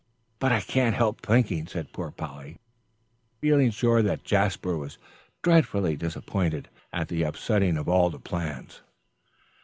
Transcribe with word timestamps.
"But 0.39 0.51
I 0.51 0.61
can't 0.61 0.95
help 0.95 1.21
thinking," 1.23 1.67
said 1.67 1.93
poor 1.93 2.09
Polly, 2.09 2.57
feeling 3.39 3.69
sure 3.69 4.01
that 4.01 4.23
Jasper 4.23 4.75
was 4.75 4.97
dreadfully 5.43 5.95
disappointed 5.95 6.69
at 6.91 7.07
the 7.07 7.21
upsetting 7.21 7.77
of 7.77 7.87
all 7.87 8.09
the 8.09 8.17
plans. 8.19 8.81